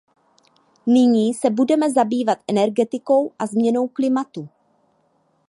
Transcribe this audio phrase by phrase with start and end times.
[0.85, 4.49] Nyní se budeme zabývat energetikou a změnou klimatu.